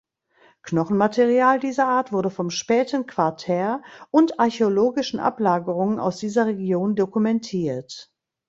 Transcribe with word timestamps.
Knochenmaterial 0.63 1.59
dieser 1.59 1.87
Art 1.87 2.11
wurde 2.11 2.31
vom 2.31 2.49
späten 2.49 3.05
Quartär 3.05 3.83
und 4.09 4.39
archäologischen 4.39 5.19
Ablagerungen 5.19 5.99
aus 5.99 6.17
dieser 6.17 6.47
Region 6.47 6.95
dokumentiert. 6.95 8.11